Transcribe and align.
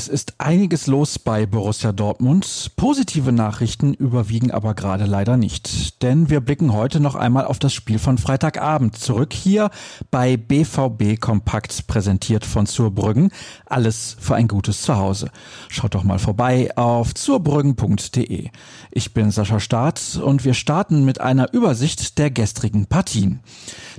Es 0.00 0.08
ist 0.08 0.32
einiges 0.38 0.86
los 0.86 1.18
bei 1.18 1.44
Borussia 1.44 1.92
Dortmund. 1.92 2.70
Positive 2.76 3.32
Nachrichten 3.32 3.92
überwiegen 3.92 4.50
aber 4.50 4.72
gerade 4.72 5.04
leider 5.04 5.36
nicht. 5.36 6.00
Denn 6.02 6.30
wir 6.30 6.40
blicken 6.40 6.72
heute 6.72 7.00
noch 7.00 7.16
einmal 7.16 7.44
auf 7.44 7.58
das 7.58 7.74
Spiel 7.74 7.98
von 7.98 8.16
Freitagabend 8.16 8.96
zurück. 8.96 9.34
Hier 9.34 9.68
bei 10.10 10.38
BVB 10.38 11.20
Kompakt 11.20 11.86
präsentiert 11.86 12.46
von 12.46 12.64
Zurbrüggen. 12.64 13.30
Alles 13.66 14.16
für 14.18 14.36
ein 14.36 14.48
gutes 14.48 14.80
Zuhause. 14.80 15.30
Schaut 15.68 15.94
doch 15.94 16.02
mal 16.02 16.18
vorbei 16.18 16.74
auf 16.76 17.12
zurbrüggen.de. 17.12 18.48
Ich 18.92 19.12
bin 19.12 19.30
Sascha 19.30 19.60
Staat 19.60 20.18
und 20.24 20.46
wir 20.46 20.54
starten 20.54 21.04
mit 21.04 21.20
einer 21.20 21.52
Übersicht 21.52 22.16
der 22.16 22.30
gestrigen 22.30 22.86
Partien. 22.86 23.40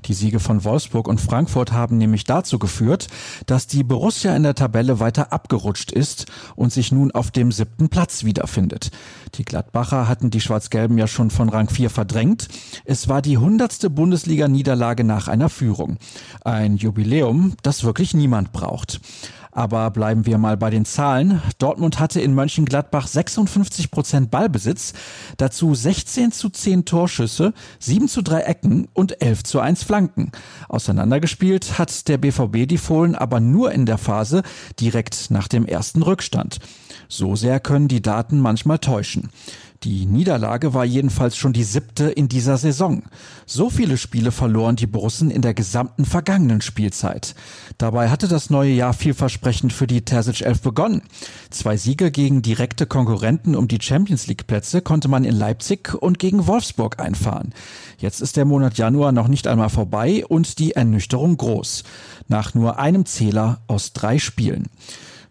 Die 0.05 0.15
Siege 0.15 0.39
von 0.39 0.63
Wolfsburg 0.63 1.07
und 1.07 1.21
Frankfurt 1.21 1.71
haben 1.71 1.99
nämlich 1.99 2.23
dazu 2.23 2.57
geführt, 2.57 3.05
dass 3.45 3.67
die 3.67 3.83
Borussia 3.83 4.35
in 4.35 4.41
der 4.41 4.55
Tabelle 4.55 4.99
weiter 4.99 5.31
abgerutscht 5.31 5.90
ist 5.91 6.25
und 6.55 6.71
sich 6.73 6.91
nun 6.91 7.11
auf 7.11 7.31
dem 7.31 7.51
siebten 7.51 7.89
Platz 7.89 8.23
wiederfindet. 8.23 8.91
Die 9.35 9.45
Gladbacher 9.45 10.07
hatten 10.07 10.29
die 10.29 10.41
Schwarz-Gelben 10.41 10.97
ja 10.97 11.07
schon 11.07 11.29
von 11.29 11.49
Rang 11.49 11.69
4 11.69 11.89
verdrängt. 11.89 12.47
Es 12.85 13.07
war 13.07 13.21
die 13.21 13.37
hundertste 13.37 13.89
Bundesliga-Niederlage 13.89 15.03
nach 15.03 15.27
einer 15.27 15.49
Führung. 15.49 15.97
Ein 16.43 16.77
Jubiläum, 16.77 17.55
das 17.63 17.83
wirklich 17.83 18.13
niemand 18.13 18.51
braucht. 18.51 18.99
Aber 19.51 19.91
bleiben 19.91 20.25
wir 20.25 20.37
mal 20.37 20.57
bei 20.57 20.69
den 20.69 20.85
Zahlen. 20.85 21.41
Dortmund 21.57 21.99
hatte 21.99 22.21
in 22.21 22.33
Mönchengladbach 22.33 23.07
56 23.07 23.91
Prozent 23.91 24.31
Ballbesitz, 24.31 24.93
dazu 25.37 25.75
16 25.75 26.31
zu 26.31 26.49
10 26.49 26.85
Torschüsse, 26.85 27.53
7 27.79 28.07
zu 28.07 28.21
3 28.21 28.41
Ecken 28.41 28.87
und 28.93 29.21
11 29.21 29.43
zu 29.43 29.59
1 29.59 29.83
Flanken. 29.83 30.31
Auseinandergespielt 30.69 31.77
hat 31.77 32.07
der 32.07 32.17
BVB 32.17 32.67
die 32.67 32.77
Fohlen 32.77 33.15
aber 33.15 33.39
nur 33.39 33.71
in 33.71 33.85
der 33.85 33.97
Phase 33.97 34.43
direkt 34.79 35.31
nach 35.31 35.47
dem 35.47 35.65
ersten 35.65 36.01
Rückstand. 36.01 36.59
So 37.09 37.35
sehr 37.35 37.59
können 37.59 37.87
die 37.87 38.01
Daten 38.01 38.39
manchmal 38.39 38.79
täuschen. 38.79 39.29
Die 39.83 40.05
Niederlage 40.05 40.75
war 40.75 40.85
jedenfalls 40.85 41.35
schon 41.35 41.53
die 41.53 41.63
siebte 41.63 42.03
in 42.03 42.27
dieser 42.27 42.57
Saison. 42.57 43.01
So 43.47 43.71
viele 43.71 43.97
Spiele 43.97 44.31
verloren 44.31 44.75
die 44.75 44.85
Borussen 44.85 45.31
in 45.31 45.41
der 45.41 45.55
gesamten 45.55 46.05
vergangenen 46.05 46.61
Spielzeit. 46.61 47.33
Dabei 47.79 48.09
hatte 48.09 48.27
das 48.27 48.51
neue 48.51 48.73
Jahr 48.73 48.93
vielversprechend 48.93 49.73
für 49.73 49.87
die 49.87 50.03
Terzic 50.03 50.41
11 50.41 50.61
begonnen. 50.61 51.01
Zwei 51.49 51.77
Siege 51.77 52.11
gegen 52.11 52.43
direkte 52.43 52.85
Konkurrenten 52.85 53.55
um 53.55 53.67
die 53.67 53.81
Champions 53.81 54.27
League 54.27 54.45
Plätze 54.45 54.83
konnte 54.83 55.07
man 55.07 55.23
in 55.23 55.33
Leipzig 55.33 55.95
und 55.95 56.19
gegen 56.19 56.45
Wolfsburg 56.45 56.99
einfahren. 56.99 57.51
Jetzt 57.97 58.21
ist 58.21 58.37
der 58.37 58.45
Monat 58.45 58.77
Januar 58.77 59.11
noch 59.11 59.29
nicht 59.29 59.47
einmal 59.47 59.69
vorbei 59.69 60.23
und 60.27 60.59
die 60.59 60.73
Ernüchterung 60.73 61.37
groß. 61.37 61.85
Nach 62.27 62.53
nur 62.53 62.77
einem 62.77 63.07
Zähler 63.07 63.61
aus 63.65 63.93
drei 63.93 64.19
Spielen. 64.19 64.67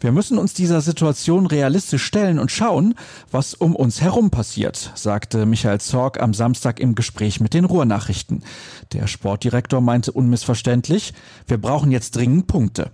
Wir 0.01 0.12
müssen 0.12 0.39
uns 0.39 0.55
dieser 0.55 0.81
Situation 0.81 1.45
realistisch 1.45 2.03
stellen 2.03 2.39
und 2.39 2.51
schauen, 2.51 2.95
was 3.31 3.53
um 3.53 3.77
uns 3.77 4.01
herum 4.01 4.31
passiert, 4.31 4.92
sagte 4.95 5.45
Michael 5.45 5.79
Zorg 5.79 6.23
am 6.23 6.33
Samstag 6.33 6.81
im 6.81 6.95
Gespräch 6.95 7.39
mit 7.39 7.53
den 7.53 7.67
Ruhrnachrichten. 7.67 8.42
Der 8.95 9.07
Sportdirektor 9.07 9.83
meinte 9.83 10.12
unmissverständlich, 10.12 11.12
wir 11.47 11.59
brauchen 11.59 11.92
jetzt 11.92 12.17
dringend 12.17 12.47
Punkte. 12.47 12.91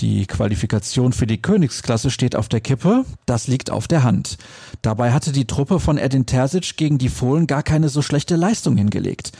Die 0.00 0.26
Qualifikation 0.26 1.12
für 1.12 1.26
die 1.26 1.42
Königsklasse 1.42 2.10
steht 2.10 2.34
auf 2.34 2.48
der 2.48 2.62
Kippe. 2.62 3.04
Das 3.26 3.46
liegt 3.46 3.70
auf 3.70 3.86
der 3.86 4.02
Hand. 4.02 4.38
Dabei 4.80 5.12
hatte 5.12 5.30
die 5.30 5.46
Truppe 5.46 5.78
von 5.78 5.98
Edin 5.98 6.24
Terzic 6.24 6.78
gegen 6.78 6.96
die 6.96 7.10
Fohlen 7.10 7.46
gar 7.46 7.62
keine 7.62 7.90
so 7.90 8.00
schlechte 8.00 8.36
Leistung 8.36 8.78
hingelegt. 8.78 9.32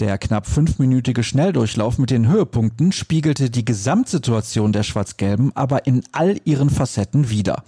Der 0.00 0.18
knapp 0.18 0.48
fünfminütige 0.48 1.22
Schnelldurchlauf 1.22 1.98
mit 1.98 2.10
den 2.10 2.26
Höhepunkten 2.26 2.90
spiegelte 2.90 3.48
die 3.48 3.64
Gesamtsituation 3.64 4.72
der 4.72 4.82
Schwarz-Gelben 4.82 5.52
aber 5.54 5.86
in 5.86 6.02
all 6.10 6.40
ihren 6.44 6.68
Facetten 6.68 7.30
wider. 7.30 7.62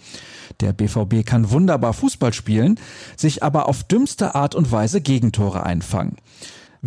Der 0.61 0.73
BVB 0.73 1.25
kann 1.25 1.51
wunderbar 1.51 1.93
Fußball 1.93 2.33
spielen, 2.33 2.81
sich 3.17 3.45
aber 3.45 3.69
auf 3.69 3.85
dümmste 3.85 4.35
Art 4.35 4.57
und 4.57 4.73
Weise 4.73 5.01
Gegentore 5.01 5.63
einfangen. 5.65 6.17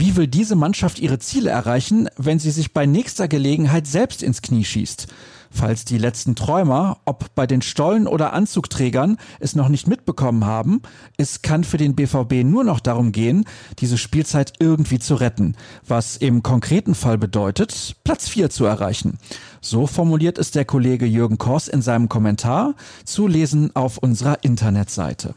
Wie 0.02 0.16
will 0.16 0.28
diese 0.28 0.56
Mannschaft 0.56 1.00
ihre 1.00 1.20
Ziele 1.20 1.50
erreichen, 1.50 2.08
wenn 2.16 2.40
sie 2.40 2.52
sich 2.52 2.72
bei 2.72 2.86
nächster 2.86 3.28
Gelegenheit 3.28 3.86
selbst 3.86 4.24
ins 4.24 4.42
Knie 4.42 4.64
schießt? 4.64 5.08
Falls 5.52 5.84
die 5.84 5.98
letzten 5.98 6.36
Träumer, 6.36 7.00
ob 7.04 7.36
bei 7.36 7.46
den 7.46 7.62
Stollen 7.62 8.08
oder 8.08 8.32
Anzugträgern, 8.32 9.18
es 9.42 9.58
noch 9.58 9.68
nicht 9.68 9.90
mitbekommen 9.90 10.46
haben, 10.46 10.82
es 11.18 11.42
kann 11.42 11.66
für 11.66 11.76
den 11.76 11.96
BVB 11.96 12.46
nur 12.46 12.64
noch 12.64 12.80
darum 12.80 13.12
gehen, 13.12 13.44
diese 13.80 13.98
Spielzeit 13.98 14.54
irgendwie 14.60 15.00
zu 15.00 15.16
retten, 15.16 15.58
was 15.86 16.16
im 16.16 16.44
konkreten 16.44 16.96
Fall 16.96 17.18
bedeutet, 17.18 17.98
Platz 18.06 18.30
4 18.30 18.50
zu 18.50 18.64
erreichen. 18.64 19.18
So 19.60 19.86
formuliert 19.86 20.38
es 20.38 20.52
der 20.52 20.64
Kollege 20.64 21.08
Jürgen 21.08 21.38
Kors 21.38 21.68
in 21.68 21.82
seinem 21.82 22.08
Kommentar, 22.08 22.76
zu 23.04 23.28
lesen 23.28 23.76
auf 23.76 23.98
unserer 23.98 24.46
Internetseite. 24.46 25.36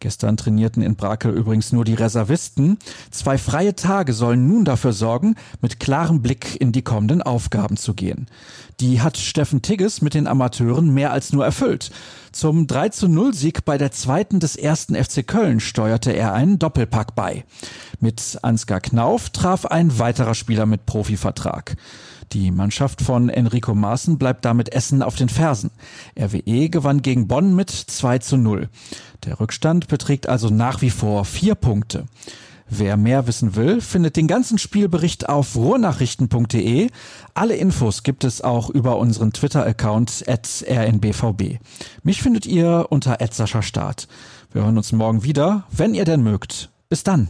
Gestern 0.00 0.36
trainierten 0.36 0.82
in 0.82 0.96
Brakel 0.96 1.32
übrigens 1.32 1.72
nur 1.72 1.84
die 1.84 1.94
Reservisten. 1.94 2.78
Zwei 3.10 3.38
freie 3.38 3.74
Tage 3.74 4.12
sollen 4.12 4.46
nun 4.46 4.64
dafür 4.64 4.92
sorgen, 4.92 5.36
mit 5.62 5.80
klarem 5.80 6.20
Blick 6.20 6.60
in 6.60 6.72
die 6.72 6.82
kommenden 6.82 7.22
Aufgaben 7.22 7.76
zu 7.76 7.94
gehen. 7.94 8.26
Die 8.80 9.00
hat 9.00 9.16
Steffen 9.16 9.62
Tigges 9.62 10.02
mit 10.02 10.12
den 10.12 10.26
Amateuren 10.26 10.92
mehr 10.92 11.12
als 11.12 11.32
nur 11.32 11.44
erfüllt. 11.44 11.90
Zum 12.30 12.66
3 12.66 12.90
zu 12.90 13.08
0 13.08 13.32
Sieg 13.32 13.64
bei 13.64 13.78
der 13.78 13.90
zweiten 13.90 14.38
des 14.40 14.56
ersten 14.56 14.94
FC 14.94 15.26
Köln 15.26 15.60
steuerte 15.60 16.12
er 16.12 16.34
einen 16.34 16.58
Doppelpack 16.58 17.14
bei. 17.14 17.44
Mit 17.98 18.38
Ansgar 18.42 18.80
Knauf 18.80 19.30
traf 19.30 19.64
ein 19.64 19.98
weiterer 19.98 20.34
Spieler 20.34 20.66
mit 20.66 20.84
Profivertrag. 20.84 21.76
Die 22.32 22.50
Mannschaft 22.50 23.02
von 23.02 23.28
Enrico 23.28 23.74
Maaßen 23.74 24.18
bleibt 24.18 24.44
damit 24.44 24.72
Essen 24.72 25.02
auf 25.02 25.14
den 25.14 25.28
Fersen. 25.28 25.70
RWE 26.18 26.68
gewann 26.68 27.00
gegen 27.00 27.28
Bonn 27.28 27.54
mit 27.54 27.70
2 27.70 28.18
zu 28.18 28.36
0. 28.36 28.68
Der 29.24 29.40
Rückstand 29.40 29.85
beträgt 29.86 30.28
also 30.28 30.50
nach 30.50 30.82
wie 30.82 30.90
vor 30.90 31.24
vier 31.24 31.54
Punkte. 31.54 32.06
Wer 32.68 32.96
mehr 32.96 33.28
wissen 33.28 33.54
will, 33.54 33.80
findet 33.80 34.16
den 34.16 34.26
ganzen 34.26 34.58
Spielbericht 34.58 35.28
auf 35.28 35.54
ruhrnachrichten.de. 35.54 36.88
Alle 37.34 37.54
Infos 37.54 38.02
gibt 38.02 38.24
es 38.24 38.42
auch 38.42 38.70
über 38.70 38.98
unseren 38.98 39.32
Twitter-Account 39.32 40.24
at 40.26 40.64
rnbvb. 40.68 41.60
Mich 42.02 42.22
findet 42.22 42.44
ihr 42.44 42.86
unter 42.90 43.18
Start. 43.62 44.08
Wir 44.52 44.64
hören 44.64 44.76
uns 44.76 44.90
morgen 44.90 45.22
wieder, 45.22 45.64
wenn 45.70 45.94
ihr 45.94 46.04
denn 46.04 46.22
mögt. 46.22 46.70
Bis 46.88 47.04
dann. 47.04 47.28